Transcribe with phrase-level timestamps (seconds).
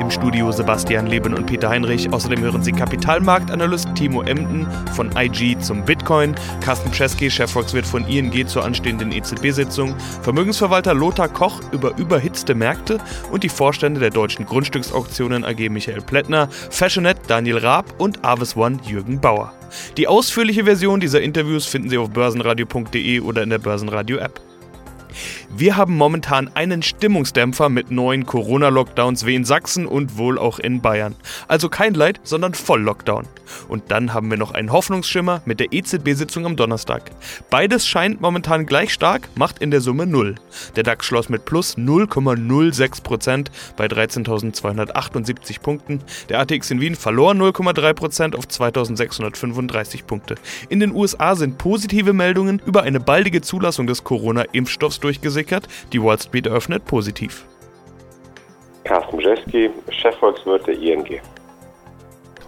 [0.00, 2.12] Im Studio Sebastian Leben und Peter Heinrich.
[2.12, 8.46] Außerdem hören Sie Kapitalmarktanalyst Timo Emden von IG zum Bitcoin, Carsten Czeski, Chefvolkswirt von ING
[8.46, 12.98] zur anstehenden EZB-Sitzung, Vermögensverwalter Lothar Koch über überhitzte Märkte
[13.30, 18.78] und die Vorstände der deutschen Grundstücksauktionen AG Michael Plättner, Fashionet Daniel Raab und Avis One
[18.86, 19.52] Jürgen Bauer.
[19.96, 24.40] Die ausführliche Version dieser Interviews finden Sie auf börsenradio.de oder in der Börsenradio-App.
[25.50, 30.80] Wir haben momentan einen Stimmungsdämpfer mit neuen Corona-Lockdowns wie in Sachsen und wohl auch in
[30.80, 31.14] Bayern.
[31.48, 33.26] Also kein Leid, sondern Voll-Lockdown.
[33.68, 37.10] Und dann haben wir noch einen Hoffnungsschimmer mit der EZB-Sitzung am Donnerstag.
[37.50, 40.34] Beides scheint momentan gleich stark, macht in der Summe 0.
[40.76, 46.00] Der DAX schloss mit plus 0,06% bei 13.278 Punkten.
[46.28, 50.36] Der ATX in Wien verlor 0,3% auf 2.635 Punkte.
[50.68, 55.00] In den USA sind positive Meldungen über eine baldige Zulassung des Corona-Impfstoffs
[55.34, 55.68] durchgesickert.
[55.92, 57.44] Die Wall Street eröffnet positiv.
[58.84, 61.20] Carsten Brzezki, Chefvolkswirt der ING.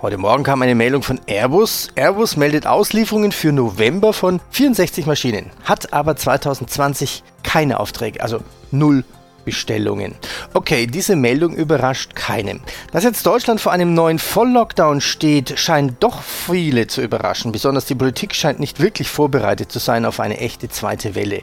[0.03, 1.89] Heute Morgen kam eine Meldung von Airbus.
[1.95, 9.05] Airbus meldet Auslieferungen für November von 64 Maschinen, hat aber 2020 keine Aufträge, also null
[9.47, 10.15] Bestellungen.
[10.53, 12.61] Okay, diese Meldung überrascht keinen.
[12.93, 17.53] Dass jetzt Deutschland vor einem neuen Volllockdown steht, scheint doch viele zu überraschen.
[17.53, 21.41] Besonders die Politik scheint nicht wirklich vorbereitet zu sein auf eine echte zweite Welle.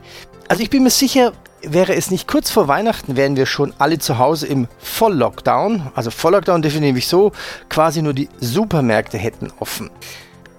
[0.48, 1.32] Also ich bin mir sicher,
[1.64, 5.92] wäre es nicht kurz vor Weihnachten, wären wir schon alle zu Hause im Volllockdown.
[5.96, 7.32] Also Volllockdown definiere ich so,
[7.70, 9.90] quasi nur die Supermärkte hätten offen.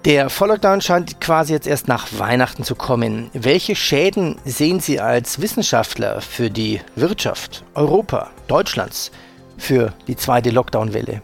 [0.05, 3.31] Der Volllockdown scheint quasi jetzt erst nach Weihnachten zu kommen.
[3.33, 9.11] Welche Schäden sehen Sie als Wissenschaftler für die Wirtschaft Europa, Deutschlands,
[9.57, 11.23] für die zweite Lockdown-Welle?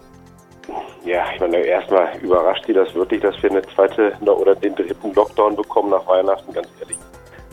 [1.06, 5.14] Ja, ich meine, erstmal überrascht Sie das wirklich, dass wir eine zweite oder den dritten
[5.14, 6.98] Lockdown bekommen nach Weihnachten, ganz ehrlich.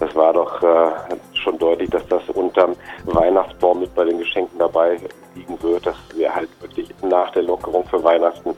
[0.00, 0.90] Das war doch äh,
[1.34, 2.74] schon deutlich, dass das unterm
[3.04, 4.98] Weihnachtsbaum mit bei den Geschenken dabei
[5.34, 8.54] liegen wird, dass wir halt wirklich nach der Lockerung für Weihnachten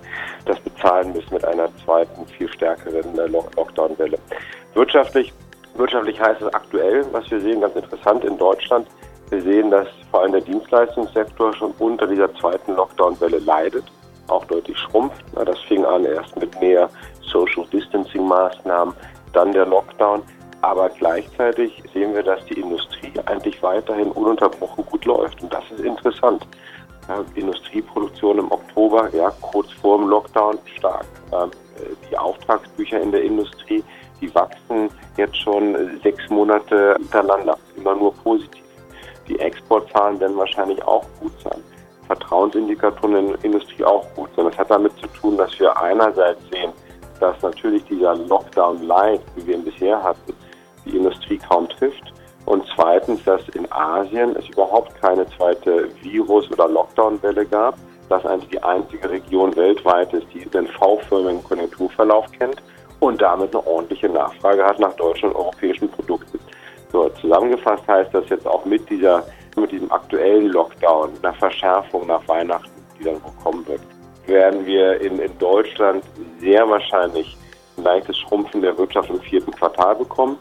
[0.51, 4.19] das bezahlen müssen mit einer zweiten, viel stärkeren äh, Lockdown-Welle.
[4.75, 5.33] Wirtschaftlich,
[5.75, 8.87] wirtschaftlich heißt es aktuell, was wir sehen, ganz interessant in Deutschland.
[9.31, 13.85] Wir sehen, dass vor allem der Dienstleistungssektor schon unter dieser zweiten Lockdown-Welle leidet,
[14.27, 15.25] auch deutlich schrumpft.
[15.35, 16.91] Das fing an erst mit mehr
[17.23, 18.95] Social Distancing-Maßnahmen,
[19.33, 20.23] dann der Lockdown.
[20.63, 25.43] Aber gleichzeitig sehen wir, dass die Industrie eigentlich weiterhin ununterbrochen gut läuft.
[25.43, 26.47] Und das ist interessant.
[27.35, 31.07] Industrieproduktion im Oktober, ja, kurz vor dem Lockdown, stark.
[31.33, 31.51] Ähm,
[32.11, 33.83] die Auftragsbücher in der Industrie,
[34.21, 38.63] die wachsen jetzt schon sechs Monate hintereinander, immer nur positiv.
[39.29, 41.63] Die Exportzahlen werden wahrscheinlich auch gut sein.
[42.07, 44.47] Vertrauensindikatoren in der Industrie auch gut sein.
[44.47, 46.73] Das hat damit zu tun, dass wir einerseits sehen,
[47.21, 50.35] dass natürlich dieser Lockdown Light, wie wir ihn bisher hatten,
[50.85, 52.10] die Industrie kaum trifft.
[52.91, 57.77] Zweitens, dass in Asien es überhaupt keine zweite Virus- oder Lockdown-Welle gab,
[58.09, 62.61] dass eigentlich die einzige Region weltweit ist, die den V-förmigen Konjunkturverlauf kennt
[62.99, 66.41] und damit eine ordentliche Nachfrage hat nach deutschen und europäischen Produkten.
[66.91, 69.23] So, zusammengefasst heißt das jetzt auch mit dieser,
[69.55, 73.83] mit diesem aktuellen Lockdown, einer Verschärfung nach Weihnachten, die dann wohl kommen wird,
[74.27, 76.03] werden wir in, in Deutschland
[76.41, 77.37] sehr wahrscheinlich
[77.77, 80.37] ein leichtes Schrumpfen der Wirtschaft im vierten Quartal bekommen.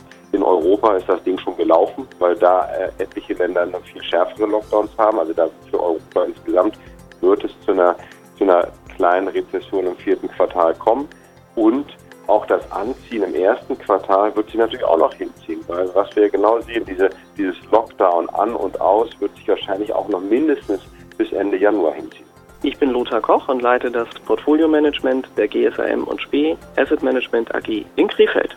[0.50, 4.92] Europa ist das Ding schon gelaufen, weil da äh, etliche Länder noch viel schärfere Lockdowns
[4.98, 5.20] haben.
[5.20, 6.78] Also da für Europa insgesamt
[7.22, 7.96] wird es zu einer,
[8.38, 11.08] zu einer kleinen Rezession im vierten Quartal kommen.
[11.56, 11.86] Und
[12.28, 16.30] auch das Anziehen im ersten Quartal wird sich natürlich auch noch hinziehen, weil was wir
[16.30, 20.82] genau sehen, diese, dieses Lockdown an und aus wird sich wahrscheinlich auch noch mindestens
[21.18, 22.26] bis Ende Januar hinziehen.
[22.62, 27.86] Ich bin Lothar Koch und leite das Portfolio-Management der GSAM und SPE Asset Management AG
[27.96, 28.56] in Krefeld.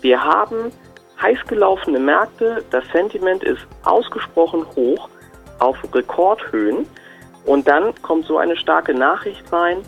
[0.00, 0.72] Wir haben
[1.20, 2.64] heiß gelaufene Märkte.
[2.70, 5.08] Das Sentiment ist ausgesprochen hoch
[5.58, 6.86] auf Rekordhöhen.
[7.46, 9.78] Und dann kommt so eine starke Nachricht rein,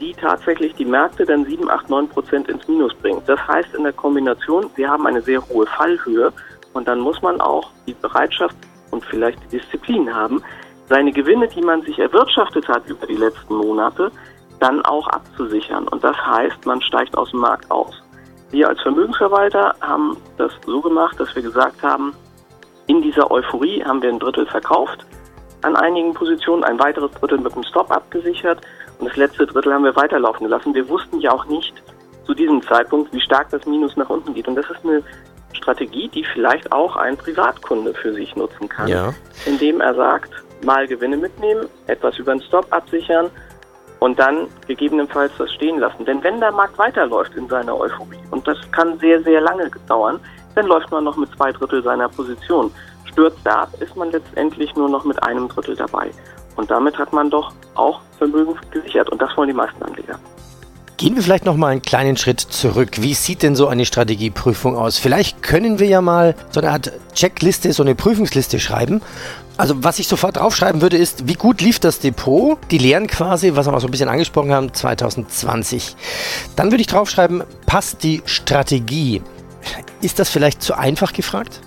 [0.00, 3.28] die tatsächlich die Märkte dann 7, 8, 9 Prozent ins Minus bringt.
[3.28, 6.32] Das heißt in der Kombination, wir haben eine sehr hohe Fallhöhe
[6.72, 8.56] und dann muss man auch die Bereitschaft
[8.90, 10.42] und vielleicht die Disziplin haben,
[10.88, 14.10] seine Gewinne, die man sich erwirtschaftet hat über die letzten Monate,
[14.58, 15.86] dann auch abzusichern.
[15.88, 18.02] Und das heißt, man steigt aus dem Markt aus.
[18.50, 22.14] Wir als Vermögensverwalter haben das so gemacht, dass wir gesagt haben,
[22.86, 25.04] in dieser Euphorie haben wir ein Drittel verkauft
[25.62, 28.60] an einigen Positionen, ein weiteres Drittel mit dem Stop abgesichert
[28.98, 30.74] und das letzte Drittel haben wir weiterlaufen gelassen.
[30.74, 31.74] Wir wussten ja auch nicht
[32.26, 34.48] zu diesem Zeitpunkt, wie stark das Minus nach unten geht.
[34.48, 35.02] Und das ist eine
[35.52, 39.12] Strategie, die vielleicht auch ein Privatkunde für sich nutzen kann, Ja.
[39.46, 40.30] indem er sagt,
[40.64, 43.30] mal Gewinne mitnehmen, etwas über den Stop absichern
[44.00, 46.04] und dann gegebenenfalls das stehen lassen.
[46.04, 50.18] Denn wenn der Markt weiterläuft in seiner Euphorie, und das kann sehr, sehr lange dauern,
[50.54, 52.72] dann läuft man noch mit zwei Drittel seiner Position.
[53.04, 56.10] Stürzt er ab, ist man letztendlich nur noch mit einem Drittel dabei.
[56.56, 59.08] Und damit hat man doch auch Vermögen gesichert.
[59.10, 60.18] Und das wollen die meisten Anleger.
[60.96, 63.00] Gehen wir vielleicht noch mal einen kleinen Schritt zurück.
[63.00, 64.98] Wie sieht denn so eine Strategieprüfung aus?
[64.98, 69.00] Vielleicht können wir ja mal so eine Art Checkliste, so eine Prüfungsliste schreiben.
[69.60, 72.56] Also was ich sofort draufschreiben würde, ist, wie gut lief das Depot?
[72.70, 75.96] Die Lehren quasi, was wir auch so ein bisschen angesprochen haben, 2020.
[76.56, 79.20] Dann würde ich draufschreiben, passt die Strategie?
[80.00, 81.60] Ist das vielleicht zu einfach gefragt?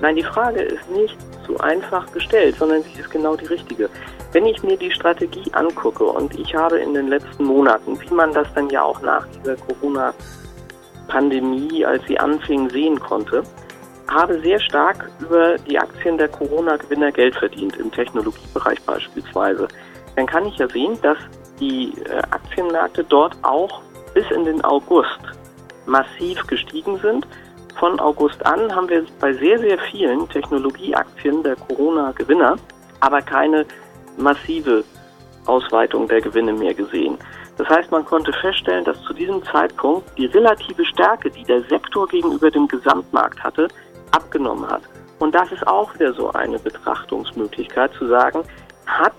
[0.00, 3.90] Nein, die Frage ist nicht zu einfach gestellt, sondern sie ist genau die richtige.
[4.30, 8.32] Wenn ich mir die Strategie angucke und ich habe in den letzten Monaten, wie man
[8.32, 13.42] das dann ja auch nach dieser Corona-Pandemie, als sie anfing, sehen konnte,
[14.12, 19.68] habe sehr stark über die Aktien der Corona-Gewinner Geld verdient, im Technologiebereich beispielsweise.
[20.16, 21.18] Dann kann ich ja sehen, dass
[21.58, 23.80] die äh, Aktienmärkte dort auch
[24.14, 25.20] bis in den August
[25.86, 27.26] massiv gestiegen sind.
[27.78, 32.56] Von August an haben wir bei sehr, sehr vielen Technologieaktien der Corona-Gewinner
[33.02, 33.66] aber keine
[34.16, 34.84] massive
[35.46, 37.18] Ausweitung der Gewinne mehr gesehen.
[37.58, 42.06] Das heißt, man konnte feststellen, dass zu diesem Zeitpunkt die relative Stärke, die der Sektor
[42.08, 43.68] gegenüber dem Gesamtmarkt hatte,
[44.12, 44.82] abgenommen hat.
[45.18, 48.42] Und das ist auch wieder so eine Betrachtungsmöglichkeit zu sagen,
[48.86, 49.14] hat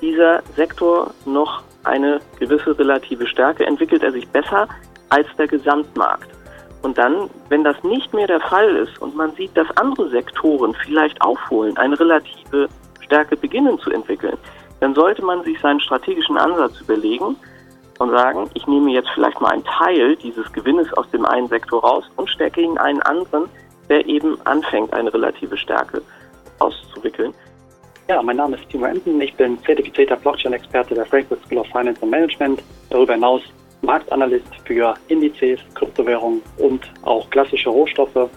[0.00, 4.68] dieser Sektor noch eine gewisse relative Stärke, entwickelt er sich besser
[5.08, 6.28] als der Gesamtmarkt.
[6.82, 10.74] Und dann, wenn das nicht mehr der Fall ist und man sieht, dass andere Sektoren
[10.84, 12.68] vielleicht aufholen, eine relative
[13.00, 14.36] Stärke beginnen zu entwickeln,
[14.80, 17.36] dann sollte man sich seinen strategischen Ansatz überlegen
[17.98, 21.82] und sagen, ich nehme jetzt vielleicht mal einen Teil dieses Gewinnes aus dem einen Sektor
[21.82, 23.48] raus und stecke ihn in einen anderen,
[23.88, 26.02] der eben anfängt, eine relative Stärke
[26.58, 27.32] auszuwickeln.
[28.08, 29.20] Ja, mein Name ist Timo Emden.
[29.20, 32.62] Ich bin zertifizierter Blockchain-Experte der Frankfurt School of Finance and Management.
[32.90, 33.42] Darüber hinaus
[33.82, 38.30] Marktanalyst für Indizes, Kryptowährungen und auch klassische Rohstoffe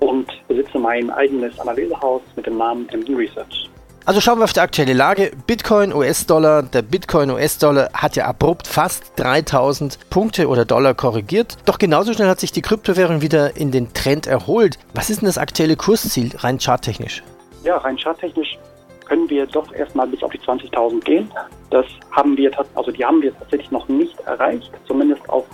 [0.00, 3.70] und besitze mein eigenes Analysehaus mit dem Namen Emden Research.
[4.06, 5.30] Also schauen wir auf die aktuelle Lage.
[5.46, 6.62] Bitcoin, US-Dollar.
[6.62, 11.56] Der Bitcoin, US-Dollar hat ja abrupt fast 3000 Punkte oder Dollar korrigiert.
[11.64, 14.78] Doch genauso schnell hat sich die Kryptowährung wieder in den Trend erholt.
[14.92, 17.22] Was ist denn das aktuelle Kursziel rein charttechnisch?
[17.62, 18.58] Ja, rein charttechnisch
[19.06, 21.30] können wir doch erstmal bis auf die 20.000 gehen.
[21.70, 25.46] Das haben wir, also die haben wir tatsächlich noch nicht erreicht, zumindest auf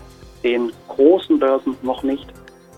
[0.43, 2.27] den großen Börsen noch nicht.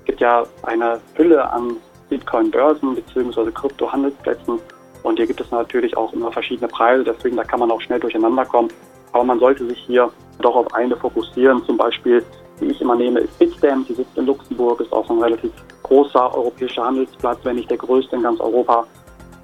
[0.01, 1.77] Es gibt ja eine Fülle an
[2.11, 3.51] Bitcoin-Börsen bzw.
[3.53, 4.61] Krypto-Handelsplätzen
[5.02, 8.00] und hier gibt es natürlich auch immer verschiedene Preise, deswegen da kann man auch schnell
[8.00, 8.69] durcheinander kommen.
[9.12, 10.10] Aber man sollte sich hier
[10.40, 11.62] doch auf eine fokussieren.
[11.66, 12.25] Zum Beispiel,
[12.60, 13.87] die ich immer nehme, ist Bitstamp.
[13.87, 15.52] Die sitzt in Luxemburg, ist auch ein relativ
[15.82, 18.87] großer europäischer Handelsplatz, wenn nicht der größte in ganz Europa.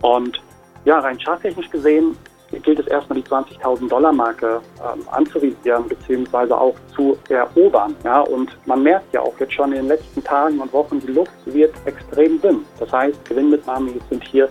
[0.00, 0.40] Und
[0.84, 2.16] ja, rein charttechnisch gesehen
[2.62, 7.94] gilt es erstmal die 20.000 Dollar Marke ähm, anzuvisieren beziehungsweise auch zu erobern.
[8.04, 11.12] Ja, und man merkt ja auch jetzt schon in den letzten Tagen und Wochen, die
[11.12, 12.64] Luft wird extrem dünn.
[12.78, 14.48] Das heißt, Gewinnmitnahmen sind hier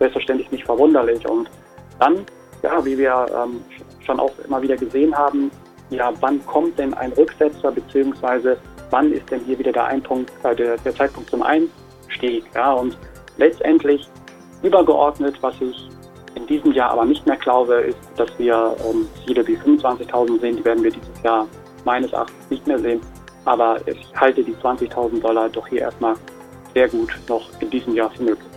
[0.00, 1.24] selbstverständlich nicht verwunderlich.
[1.28, 1.48] Und
[2.00, 2.26] dann,
[2.62, 3.62] ja, wie wir ähm,
[4.04, 5.52] schon auch immer wieder gesehen haben,
[5.90, 8.56] ja, wann kommt denn ein Rücksetzer, beziehungsweise
[8.90, 12.44] wann ist denn hier wieder der, Einpunkt, äh, der, der Zeitpunkt zum Einstieg?
[12.54, 12.96] Ja, und
[13.36, 14.08] letztendlich
[14.62, 15.88] übergeordnet, was ich
[16.34, 20.56] in diesem Jahr aber nicht mehr glaube, ist, dass wir ähm, Ziele wie 25.000 sehen.
[20.56, 21.46] Die werden wir dieses Jahr
[21.84, 23.00] meines Erachtens nicht mehr sehen.
[23.44, 26.14] Aber ich halte die 20.000 Dollar doch hier erstmal
[26.74, 28.49] sehr gut noch in diesem Jahr für möglich.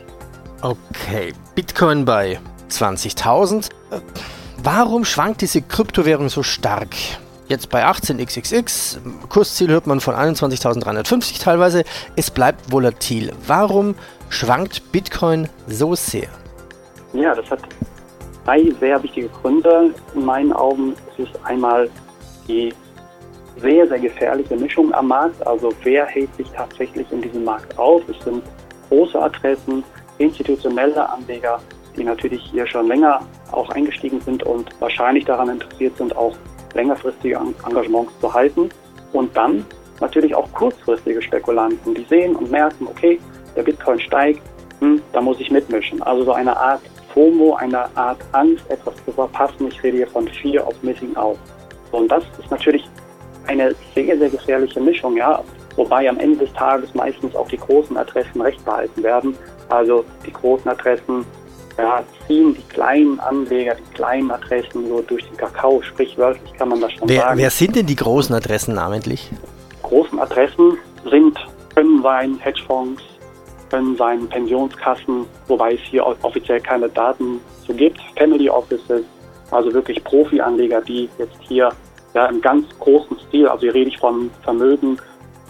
[0.64, 2.40] Okay, Bitcoin bei
[2.70, 3.70] 20.000.
[3.92, 4.00] Äh,
[4.64, 6.96] Warum schwankt diese Kryptowährung so stark?
[7.50, 11.84] Jetzt bei 18xxx, Kursziel hört man von 21.350 teilweise.
[12.16, 13.34] Es bleibt volatil.
[13.46, 13.96] Warum
[14.30, 16.30] schwankt Bitcoin so sehr?
[17.12, 17.60] Ja, das hat
[18.46, 19.94] drei sehr wichtige Gründe.
[20.16, 21.90] In meinen Augen ist es einmal
[22.48, 22.74] die
[23.58, 25.46] sehr, sehr gefährliche Mischung am Markt.
[25.46, 28.02] Also wer hält sich tatsächlich in diesem Markt auf?
[28.08, 28.42] Es sind
[28.88, 29.84] große Adressen,
[30.18, 31.60] institutionelle Anleger,
[31.96, 36.36] die natürlich hier schon länger auch eingestiegen sind und wahrscheinlich daran interessiert sind, auch
[36.74, 38.70] längerfristige Engagements zu halten.
[39.12, 39.66] Und dann
[40.00, 43.20] natürlich auch kurzfristige Spekulanten, die sehen und merken, okay,
[43.56, 44.42] der Bitcoin steigt,
[44.80, 46.02] hm, da muss ich mitmischen.
[46.02, 46.82] Also so eine Art
[47.14, 49.68] FOMO, eine Art Angst, etwas zu verpassen.
[49.68, 51.38] Ich rede hier von Fear of Missing Out.
[51.92, 52.84] Und das ist natürlich
[53.48, 55.44] eine sehr, sehr gefährliche Mischung, ja.
[55.76, 59.36] Wobei am Ende des Tages meistens auch die großen Adressen recht behalten werden.
[59.74, 61.26] Also die großen Adressen
[61.80, 66.80] ja, ziehen die kleinen Anleger, die kleinen Adressen so durch den Kakao, sprichwörtlich kann man
[66.80, 67.40] das schon Wer, sagen.
[67.40, 69.32] wer sind denn die großen Adressen namentlich?
[69.82, 70.78] großen Adressen
[71.10, 71.38] sind,
[71.76, 73.02] können sein Hedgefonds,
[73.72, 79.04] können seinen Pensionskassen, wobei es hier offiziell keine Daten zu gibt, Family Offices,
[79.50, 81.70] also wirklich Profi-Anleger, die jetzt hier
[82.14, 84.98] ja, im ganz großen Stil, also hier rede ich von Vermögen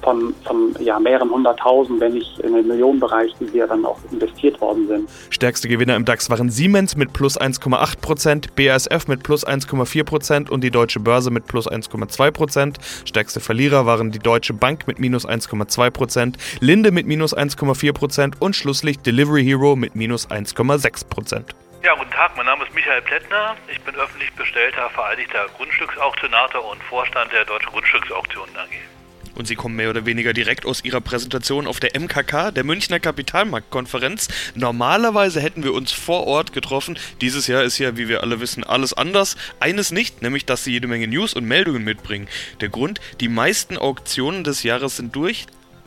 [0.04, 4.60] von, von ja, mehreren hunderttausend, wenn nicht in den Millionenbereich, die hier dann auch investiert
[4.62, 5.10] worden sind.
[5.30, 10.50] Stärkste Gewinner im DAX waren Siemens mit plus 1,8 Prozent, BASF mit plus 1,4 Prozent
[10.50, 12.78] und die Deutsche Börse mit plus 1,2 Prozent.
[13.06, 18.42] Stärkste Verlierer waren die Deutsche Bank mit minus 1,2 Prozent, Linde mit minus 1,4 Prozent
[18.42, 21.56] und schlusslich Delivery Hero mit minus 1,6 Prozent.
[21.84, 23.56] Ja, guten Tag, mein Name ist Michael Plättner.
[23.70, 28.93] Ich bin öffentlich bestellter, vereidigter Grundstücksauktionator und Vorstand der Deutschen Grundstücksauktionen AG
[29.36, 33.00] und sie kommen mehr oder weniger direkt aus ihrer Präsentation auf der MKK, der Münchner
[33.00, 34.28] Kapitalmarktkonferenz.
[34.56, 36.98] Normalerweise hätten wir uns vor Ort getroffen.
[37.22, 39.36] Dieses Jahr ist ja, wie wir alle wissen, alles anders.
[39.60, 42.28] Eines nicht, nämlich dass sie jede Menge News und Meldungen mitbringen.
[42.62, 45.46] Der Grund, die meisten Auktionen des Jahres sind durch.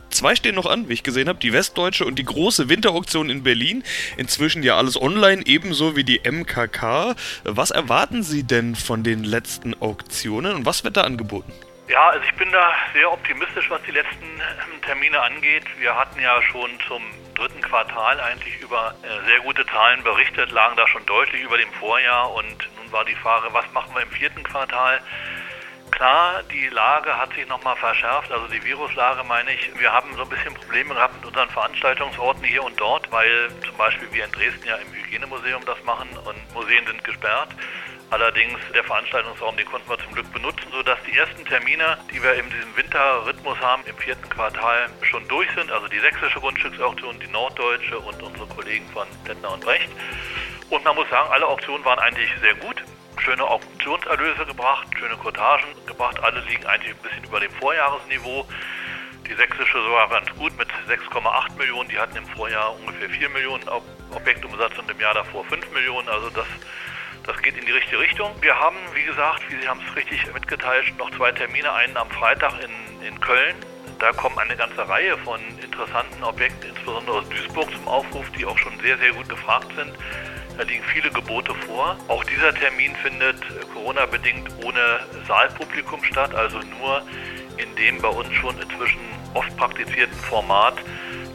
[0.09, 3.43] Zwei stehen noch an, wie ich gesehen habe, die Westdeutsche und die große Winterauktion in
[3.43, 3.83] Berlin.
[4.15, 7.15] Inzwischen ja alles online, ebenso wie die MKK.
[7.43, 11.51] Was erwarten Sie denn von den letzten Auktionen und was wird da angeboten?
[11.87, 15.63] Ja, also ich bin da sehr optimistisch, was die letzten ähm, Termine angeht.
[15.79, 17.01] Wir hatten ja schon zum
[17.33, 21.71] dritten Quartal eigentlich über äh, sehr gute Zahlen berichtet, lagen da schon deutlich über dem
[21.73, 24.99] Vorjahr und nun war die Frage, was machen wir im vierten Quartal?
[25.91, 29.71] Klar, die Lage hat sich nochmal verschärft, also die Viruslage meine ich.
[29.79, 33.77] Wir haben so ein bisschen Probleme gehabt mit unseren Veranstaltungsorten hier und dort, weil zum
[33.77, 37.49] Beispiel wir in Dresden ja im Hygienemuseum das machen und Museen sind gesperrt.
[38.09, 42.35] Allerdings der Veranstaltungsraum, den konnten wir zum Glück benutzen, sodass die ersten Termine, die wir
[42.35, 45.69] in diesem Winterrhythmus haben, im vierten Quartal schon durch sind.
[45.71, 49.89] Also die sächsische Grundstücksauktion, die norddeutsche und unsere Kollegen von Lettner und Brecht.
[50.69, 52.81] Und man muss sagen, alle Auktionen waren eigentlich sehr gut.
[53.19, 56.17] Schöne Auktionserlöse gebracht, schöne Quotagen gebracht.
[56.23, 58.47] Alle liegen eigentlich ein bisschen über dem Vorjahresniveau.
[59.27, 61.89] Die sächsische sogar ganz gut mit 6,8 Millionen.
[61.89, 63.67] Die hatten im Vorjahr ungefähr 4 Millionen
[64.11, 66.07] Objektumsatz und im Jahr davor 5 Millionen.
[66.07, 66.45] Also das
[67.27, 68.31] das geht in die richtige Richtung.
[68.41, 71.71] Wir haben, wie gesagt, wie Sie haben es richtig mitgeteilt, noch zwei Termine.
[71.73, 73.55] Einen am Freitag in, in Köln.
[73.99, 78.57] Da kommen eine ganze Reihe von interessanten Objekten, insbesondere aus Duisburg, zum Aufruf, die auch
[78.57, 79.91] schon sehr, sehr gut gefragt sind.
[80.57, 81.97] Da liegen viele Gebote vor.
[82.07, 83.37] Auch dieser Termin findet
[83.73, 87.01] Corona-bedingt ohne Saalpublikum statt, also nur
[87.57, 89.01] in dem bei uns schon inzwischen
[89.33, 90.75] oft praktizierten Format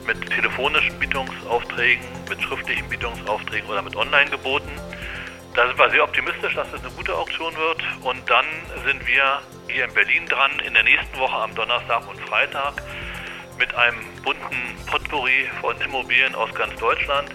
[0.07, 4.62] mit telefonischen Bietungsaufträgen, mit schriftlichen Bietungsaufträgen oder mit Online-Geboten.
[5.55, 7.83] Da sind wir sehr optimistisch, dass es eine gute Auktion wird.
[8.03, 8.47] Und dann
[8.87, 12.83] sind wir hier in Berlin dran, in der nächsten Woche am Donnerstag und Freitag
[13.59, 14.57] mit einem bunten
[14.87, 17.31] Potpourri von Immobilien aus ganz Deutschland.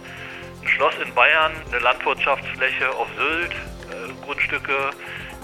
[0.64, 4.90] Ein Schloss in Bayern, eine Landwirtschaftsfläche auf Sylt, äh, Grundstücke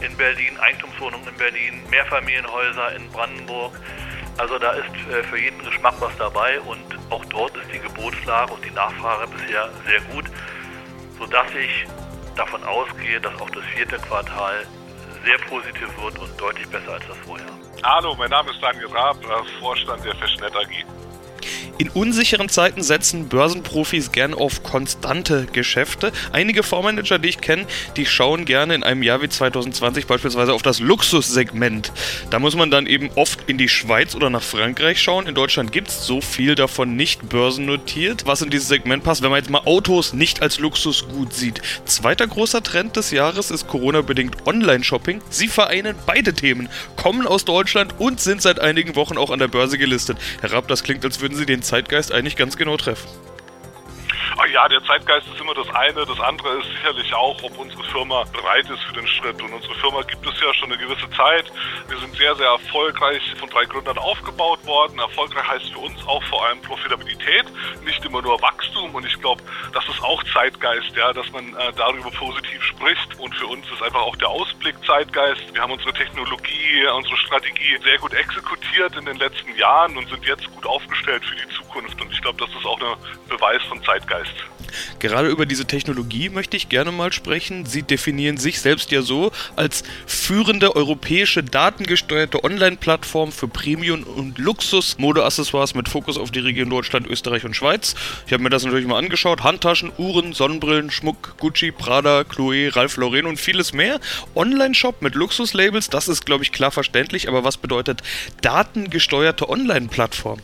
[0.02, 3.80] in Berlin, Eigentumswohnungen in Berlin, Mehrfamilienhäuser in Brandenburg.
[4.40, 8.52] Also da ist äh, für jeden Geschmack was dabei und auch dort ist die Gebotslage
[8.52, 10.26] und die Nachfrage bisher sehr gut,
[11.20, 11.86] sodass ich
[12.36, 14.66] davon ausgehe, dass auch das vierte Quartal
[15.24, 17.48] sehr positiv wird und deutlich besser als das vorher.
[17.84, 20.86] Hallo, mein Name ist Daniel Raab, äh, Vorstand der Fashionet AG.
[21.80, 26.12] In unsicheren Zeiten setzen Börsenprofis gern auf konstante Geschäfte.
[26.32, 27.66] Einige Fondsmanager, die ich kenne,
[27.98, 31.92] die schauen gerne in einem Jahr wie 2020 beispielsweise auf das Luxussegment.
[32.30, 35.26] Da muss man dann eben oft in die Schweiz oder nach Frankreich schauen.
[35.26, 39.32] In Deutschland gibt es so viel davon nicht börsennotiert, was in dieses Segment passt, wenn
[39.32, 41.62] man jetzt mal Autos nicht als Luxusgut sieht.
[41.86, 45.22] Zweiter großer Trend des Jahres ist Corona-bedingt Online-Shopping.
[45.32, 49.48] Sie vereinen beide Themen, kommen aus Deutschland und sind seit einigen Wochen auch an der
[49.48, 50.20] Börse gelistet.
[50.42, 53.08] Herr Rapp, das klingt, als würden Sie den Zeitgeist eigentlich ganz genau treffen.
[54.54, 56.06] Ja, der Zeitgeist ist immer das eine.
[56.06, 59.42] Das andere ist sicherlich auch, ob unsere Firma bereit ist für den Schritt.
[59.42, 61.52] Und unsere Firma gibt es ja schon eine gewisse Zeit.
[61.88, 65.00] Wir sind sehr, sehr erfolgreich von drei Gründern aufgebaut worden.
[65.00, 67.46] Erfolgreich heißt für uns auch vor allem Profitabilität,
[67.84, 68.94] nicht immer nur Wachstum.
[68.94, 69.42] Und ich glaube,
[69.74, 73.20] das ist auch Zeitgeist, ja, dass man äh, darüber positiv spricht.
[73.20, 75.52] Und für uns ist einfach auch der Ausblick Zeitgeist.
[75.52, 80.24] Wir haben unsere Technologie, unsere Strategie sehr gut exekutiert in den letzten Jahren und sind
[80.28, 82.00] jetzt gut aufgestellt für die Zukunft.
[82.00, 82.96] Und ich glaube, das ist auch ein
[83.28, 84.43] Beweis von Zeitgeist.
[85.00, 87.66] Gerade über diese Technologie möchte ich gerne mal sprechen.
[87.66, 95.76] Sie definieren sich selbst ja so als führende europäische datengesteuerte Online-Plattform für Premium- und Luxus-Modeaccessoires
[95.76, 97.96] mit Fokus auf die Region Deutschland, Österreich und Schweiz.
[98.28, 99.44] Ich habe mir das natürlich mal angeschaut.
[99.44, 104.00] Handtaschen, Uhren, Sonnenbrillen, Schmuck, Gucci, Prada, Chloé, Ralph Lauren und vieles mehr.
[104.36, 107.28] Online-Shop mit Luxuslabels, das ist, glaube ich, klar verständlich.
[107.28, 108.02] Aber was bedeutet
[108.42, 110.40] datengesteuerte Online-Plattform?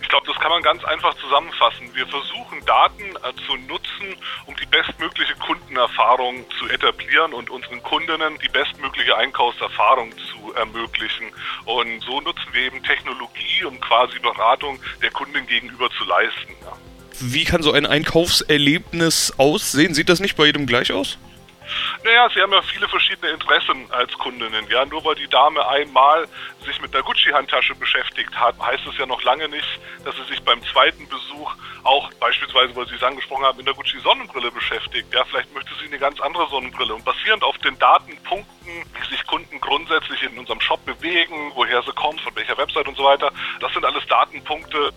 [0.00, 1.94] Ich glaube, das kann man ganz einfach zusammenfassen.
[1.94, 4.16] Wir versuchen Daten äh, zu nutzen,
[4.46, 11.26] um die bestmögliche Kundenerfahrung zu etablieren und unseren Kundinnen die bestmögliche Einkaufserfahrung zu ermöglichen.
[11.64, 16.52] Und so nutzen wir eben Technologie, um quasi Beratung der Kundin gegenüber zu leisten.
[16.62, 16.72] Ja.
[17.20, 19.94] Wie kann so ein Einkaufserlebnis aussehen?
[19.94, 21.18] Sieht das nicht bei jedem gleich aus?
[22.06, 24.64] Naja, sie haben ja viele verschiedene Interessen als Kundinnen.
[24.70, 26.28] Ja, nur weil die Dame einmal
[26.64, 29.66] sich mit der Gucci-Handtasche beschäftigt hat, heißt es ja noch lange nicht,
[30.04, 33.74] dass sie sich beim zweiten Besuch auch beispielsweise, weil Sie es angesprochen haben, mit der
[33.74, 35.12] Gucci-Sonnenbrille beschäftigt.
[35.12, 36.94] Ja, vielleicht möchte sie eine ganz andere Sonnenbrille.
[36.94, 41.92] Und basierend auf den Datenpunkten, wie sich Kunden grundsätzlich in unserem Shop bewegen, woher sie
[41.92, 44.92] kommen, von welcher Website und so weiter, das sind alles Datenpunkte,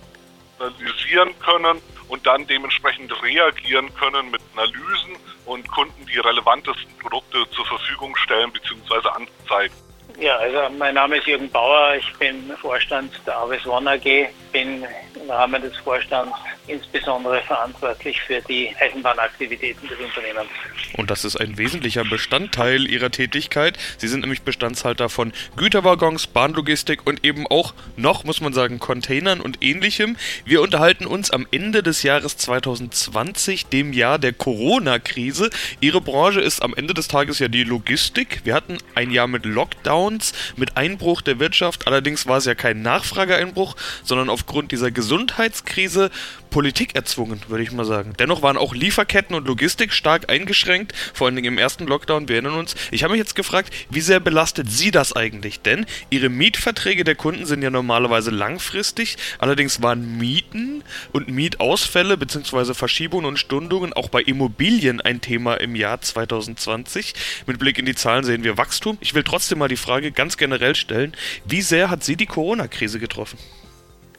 [0.60, 7.66] analysieren können und dann dementsprechend reagieren können mit Analysen und Kunden die relevantesten Produkte zur
[7.66, 9.08] Verfügung stellen bzw.
[9.10, 9.74] anzeigen.
[10.20, 14.86] Ja, also mein Name ist Jürgen Bauer, ich bin Vorstand der Aves One AG, bin
[15.16, 16.34] im Rahmen des Vorstands
[16.70, 20.50] insbesondere verantwortlich für die Eisenbahnaktivitäten des Unternehmens.
[20.98, 23.78] Und das ist ein wesentlicher Bestandteil Ihrer Tätigkeit.
[23.98, 29.42] Sie sind nämlich Bestandshalter von Güterwaggons, Bahnlogistik und eben auch noch, muss man sagen, Containern
[29.42, 30.18] und ähnlichem.
[30.46, 35.50] Wir unterhalten uns am Ende des Jahres 2020, dem Jahr der Corona-Krise.
[35.80, 38.42] Ihre Branche ist am Ende des Tages ja die Logistik.
[38.44, 41.88] Wir hatten ein Jahr mit Lockdowns, mit Einbruch der Wirtschaft.
[41.88, 46.12] Allerdings war es ja kein Nachfrageeinbruch, sondern aufgrund dieser Gesundheitskrise
[46.50, 48.14] Politik erzwungen, würde ich mal sagen.
[48.20, 52.36] Dennoch waren auch Lieferketten und Logistik stark eingeschränkt, vor allen Dingen im ersten Lockdown, wir
[52.36, 52.76] erinnern uns.
[52.92, 55.62] Ich habe mich jetzt gefragt, wie sehr belastet Sie das eigentlich?
[55.62, 62.74] Denn Ihre Mietverträge der Kunden sind ja normalerweise langfristig, allerdings waren Mieten und Mietausfälle bzw.
[62.74, 67.14] Verschiebungen und Stundungen auch bei Immobilien ein Thema im Jahr 2020.
[67.46, 68.98] Mit Blick in die Zahlen sehen wir Wachstum.
[69.02, 71.14] Ich will trotzdem mal die Frage ganz generell stellen,
[71.46, 73.38] wie sehr hat Sie die Corona-Krise getroffen?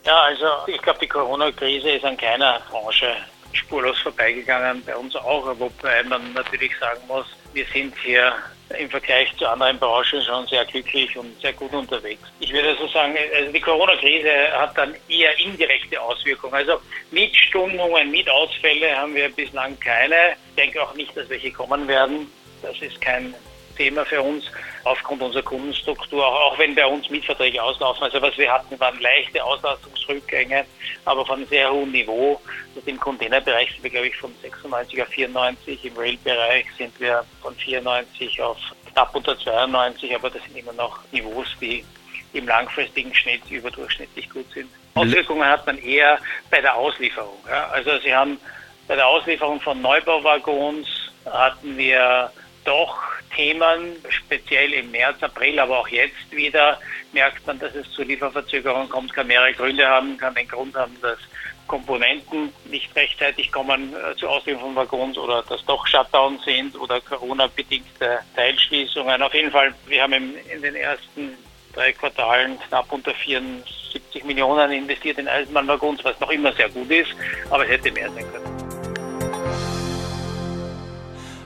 [0.05, 3.17] Ja, also ich glaube, die Corona-Krise ist an keiner Branche
[3.53, 8.33] spurlos vorbeigegangen, bei uns auch, wobei man natürlich sagen muss, wir sind hier
[8.79, 12.23] im Vergleich zu anderen Branchen schon sehr glücklich und sehr gut unterwegs.
[12.39, 16.55] Ich würde also sagen, also die Corona-Krise hat dann eher indirekte Auswirkungen.
[16.55, 16.81] Also
[17.11, 20.37] Mietstundungen, Mietausfälle haben wir bislang keine.
[20.51, 22.31] Ich denke auch nicht, dass welche kommen werden.
[22.63, 23.35] Das ist kein
[23.77, 24.45] Thema für uns
[24.85, 28.05] aufgrund unserer Kundenstruktur, auch, wenn bei uns Mietverträge auslaufen.
[28.05, 30.65] Also was wir hatten, waren leichte Auslastungsrückgänge,
[31.05, 32.41] aber von sehr hohem Niveau.
[32.75, 35.85] Also Im Containerbereich sind wir, glaube ich, von 96 auf 94.
[35.85, 38.59] Im Rail-Bereich sind wir von 94 auf
[38.93, 41.85] knapp unter 92, aber das sind immer noch Niveaus, die
[42.33, 44.71] im langfristigen Schnitt überdurchschnittlich gut sind.
[44.95, 46.19] Auswirkungen hat man eher
[46.51, 47.39] bei der Auslieferung.
[47.49, 47.69] Ja.
[47.69, 48.39] Also Sie haben
[48.87, 50.89] bei der Auslieferung von Neubauwaggons
[51.25, 52.31] hatten wir
[52.71, 53.03] doch
[53.35, 56.79] Themen, speziell im März, April, aber auch jetzt wieder,
[57.13, 60.97] merkt man, dass es zu Lieferverzögerungen kommt, kann mehrere Gründe haben, kann den Grund haben,
[61.03, 61.19] dass
[61.67, 67.01] Komponenten nicht rechtzeitig kommen äh, zur Auslieferung von Waggons oder dass doch Shutdowns sind oder
[67.01, 69.21] Corona-bedingte Teilschließungen.
[69.23, 71.37] Auf jeden Fall, wir haben in den ersten
[71.73, 77.11] drei Quartalen knapp unter 74 Millionen investiert in Eisenbahnwaggons, was noch immer sehr gut ist,
[77.51, 78.50] aber es hätte mehr sein können.